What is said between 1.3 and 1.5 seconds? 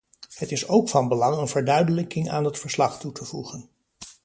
een